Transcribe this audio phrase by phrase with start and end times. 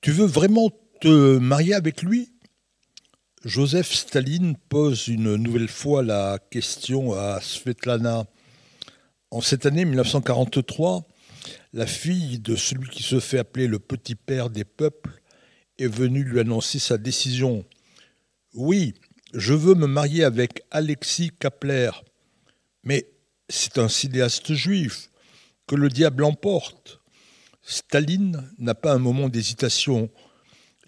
[0.00, 0.70] Tu veux vraiment
[1.02, 2.32] te marier avec lui?
[3.44, 8.24] Joseph Staline pose une nouvelle fois la question à Svetlana.
[9.30, 11.06] En cette année 1943,
[11.74, 15.20] la fille de celui qui se fait appeler le petit père des peuples
[15.78, 17.66] est venue lui annoncer sa décision.
[18.54, 18.94] Oui,
[19.34, 21.90] je veux me marier avec Alexis Kapler.
[22.84, 23.06] Mais
[23.50, 25.10] c'est un cinéaste juif.
[25.66, 26.99] Que le diable emporte.
[27.70, 30.10] Staline n'a pas un moment d'hésitation.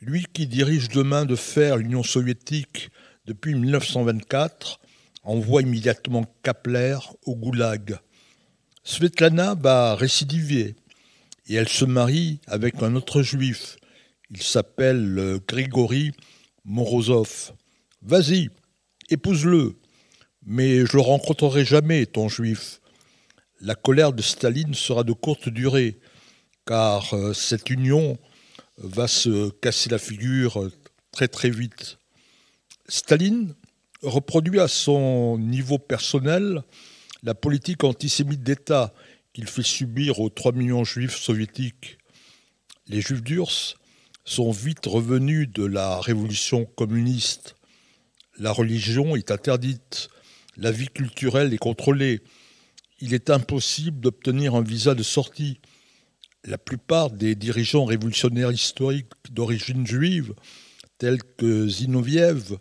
[0.00, 2.90] Lui qui dirige demain de fer l'Union soviétique
[3.24, 4.80] depuis 1924
[5.22, 7.98] envoie immédiatement Kapler au goulag.
[8.82, 10.74] Svetlana va récidiver
[11.46, 13.76] et elle se marie avec un autre juif.
[14.30, 16.10] Il s'appelle euh, Grigory
[16.64, 17.52] Morozov.
[18.02, 18.50] Vas-y,
[19.08, 19.76] épouse-le,
[20.44, 22.80] mais je le rencontrerai jamais, ton juif.
[23.60, 26.00] La colère de Staline sera de courte durée,
[26.66, 28.18] car euh, cette union
[28.78, 30.70] va se casser la figure
[31.10, 31.98] très très vite.
[32.88, 33.54] Staline
[34.02, 36.62] reproduit à son niveau personnel
[37.22, 38.92] la politique antisémite d'État
[39.32, 41.98] qu'il fait subir aux 3 millions de juifs soviétiques.
[42.88, 43.78] Les juifs d'Urs
[44.24, 47.56] sont vite revenus de la révolution communiste.
[48.38, 50.08] La religion est interdite,
[50.56, 52.20] la vie culturelle est contrôlée.
[53.00, 55.60] Il est impossible d'obtenir un visa de sortie.
[56.44, 60.34] La plupart des dirigeants révolutionnaires historiques d'origine juive,
[60.98, 62.58] tels que Zinoviev,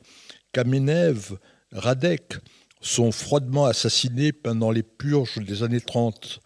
[0.52, 1.38] Kamenev,
[1.72, 2.36] Radek,
[2.82, 6.40] sont froidement assassinés pendant les purges des années 30.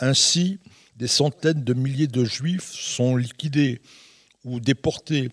[0.00, 0.58] Ainsi,
[0.96, 3.80] des centaines de milliers de juifs sont liquidés
[4.44, 5.30] ou déportés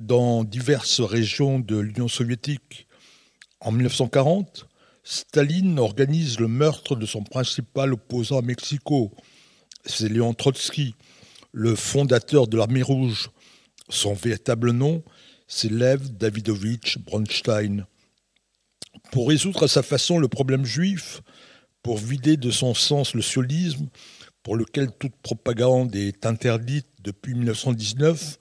[0.00, 2.86] dans diverses régions de l'Union soviétique.
[3.60, 4.66] En 1940,
[5.02, 9.12] Staline organise le meurtre de son principal opposant à Mexico.
[9.84, 10.94] C'est Léon Trotsky,
[11.52, 13.30] le fondateur de l'armée rouge.
[13.88, 15.02] Son véritable nom,
[15.48, 17.86] c'est Lev Davidovich Bronstein.
[19.10, 21.22] Pour résoudre à sa façon le problème juif,
[21.82, 23.88] pour vider de son sens le sionisme,
[24.42, 28.38] pour lequel toute propagande est interdite depuis 1919,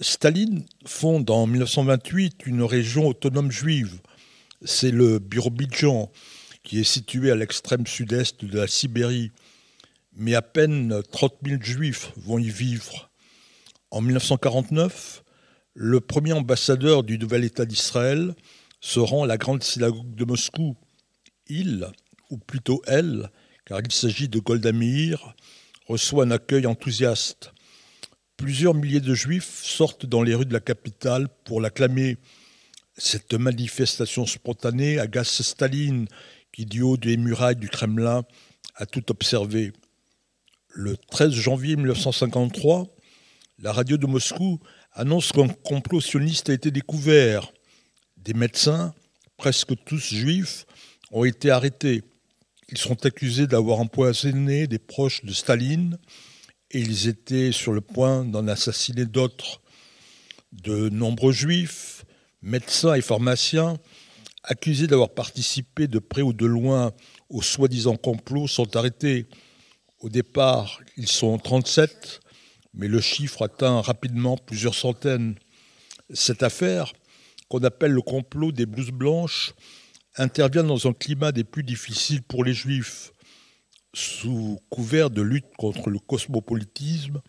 [0.00, 4.00] Staline fonde en 1928 une région autonome juive.
[4.64, 6.10] C'est le Birobidjan,
[6.62, 9.30] qui est situé à l'extrême sud-est de la Sibérie.
[10.16, 13.10] Mais à peine 30 000 juifs vont y vivre.
[13.90, 15.24] En 1949,
[15.74, 18.34] le premier ambassadeur du nouvel État d'Israël
[18.80, 20.76] se rend à la grande synagogue de Moscou.
[21.48, 21.88] Il,
[22.30, 23.30] ou plutôt elle,
[23.64, 25.34] car il s'agit de Golda Meir,
[25.88, 27.52] reçoit un accueil enthousiaste.
[28.36, 32.18] Plusieurs milliers de juifs sortent dans les rues de la capitale pour l'acclamer.
[32.96, 36.06] Cette manifestation spontanée agace Staline,
[36.52, 38.22] qui du haut des murailles du Kremlin
[38.76, 39.72] a tout observé.
[40.76, 42.88] Le 13 janvier 1953,
[43.60, 44.58] la radio de Moscou
[44.92, 47.52] annonce qu'un complot sioniste a été découvert.
[48.16, 48.92] Des médecins,
[49.36, 50.66] presque tous juifs,
[51.12, 52.02] ont été arrêtés.
[52.70, 55.96] Ils sont accusés d'avoir empoisonné des proches de Staline
[56.72, 59.62] et ils étaient sur le point d'en assassiner d'autres.
[60.50, 62.04] De nombreux juifs,
[62.42, 63.78] médecins et pharmaciens,
[64.42, 66.92] accusés d'avoir participé de près ou de loin
[67.28, 69.28] au soi-disant complot, sont arrêtés.
[70.04, 72.20] Au départ, ils sont 37,
[72.74, 75.36] mais le chiffre atteint rapidement plusieurs centaines.
[76.12, 76.92] Cette affaire
[77.48, 79.54] qu'on appelle le complot des blouses blanches,
[80.16, 83.12] intervient dans un climat des plus difficiles pour les juifs.
[83.94, 87.22] Sous couvert de lutte contre le cosmopolitisme,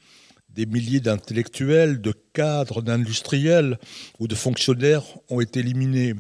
[0.50, 3.80] des milliers d'intellectuels, de cadres, d'industriels
[4.20, 6.14] ou de fonctionnaires ont été éliminés,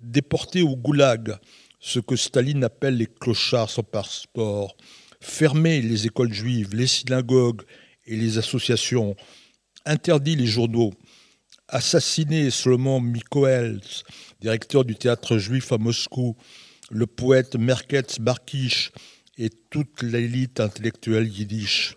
[0.00, 1.36] déportés au goulag,
[1.80, 4.76] ce que Staline appelle les clochards sans passeport,
[5.20, 7.62] fermés les écoles juives, les synagogues
[8.06, 9.16] et les associations,
[9.84, 10.92] interdit les journaux,
[11.68, 13.80] assassiné Solomon Mikoels,
[14.40, 16.36] directeur du théâtre juif à Moscou,
[16.90, 18.92] le poète Merketz Barkish
[19.38, 21.96] et toute l'élite intellectuelle yiddish.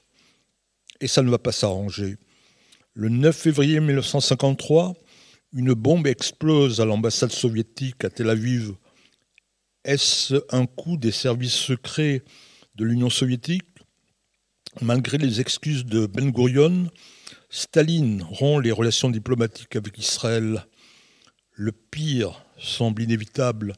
[1.02, 2.18] Et ça ne va pas s'arranger.
[2.94, 4.96] Le 9 février 1953,
[5.54, 8.74] une bombe explose à l'ambassade soviétique à Tel Aviv.
[9.86, 12.24] Est-ce un coup des services secrets
[12.80, 13.68] de l'Union soviétique
[14.82, 16.90] Malgré les excuses de Ben Gurion,
[17.50, 20.66] Staline rompt les relations diplomatiques avec Israël.
[21.52, 23.74] Le pire semble inévitable,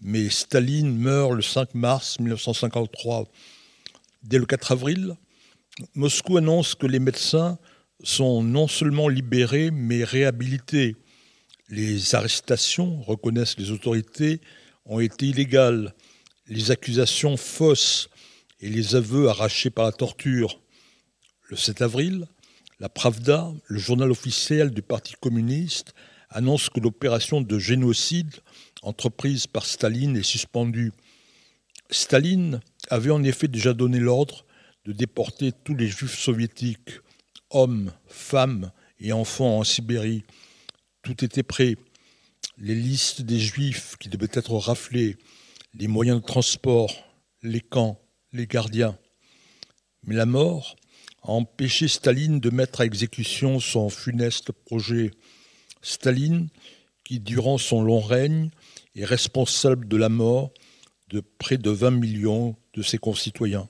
[0.00, 3.26] mais Staline meurt le 5 mars 1953.
[4.22, 5.16] Dès le 4 avril,
[5.94, 7.58] Moscou annonce que les médecins
[8.04, 10.94] sont non seulement libérés, mais réhabilités.
[11.70, 14.40] Les arrestations, reconnaissent les autorités,
[14.84, 15.94] ont été illégales.
[16.46, 18.08] Les accusations fausses
[18.60, 20.60] et les aveux arrachés par la torture.
[21.48, 22.26] Le 7 avril,
[22.80, 25.94] La Pravda, le journal officiel du Parti communiste,
[26.30, 28.34] annonce que l'opération de génocide
[28.82, 30.92] entreprise par Staline est suspendue.
[31.90, 32.60] Staline
[32.90, 34.44] avait en effet déjà donné l'ordre
[34.84, 37.00] de déporter tous les juifs soviétiques,
[37.50, 38.70] hommes, femmes
[39.00, 40.24] et enfants en Sibérie.
[41.02, 41.76] Tout était prêt.
[42.58, 45.16] Les listes des juifs qui devaient être raflés,
[45.74, 46.92] les moyens de transport,
[47.42, 48.00] les camps,
[48.32, 48.96] les gardiens.
[50.04, 50.76] Mais la mort
[51.22, 55.10] a empêché Staline de mettre à exécution son funeste projet.
[55.82, 56.48] Staline,
[57.04, 58.50] qui durant son long règne
[58.94, 60.52] est responsable de la mort
[61.08, 63.68] de près de 20 millions de ses concitoyens.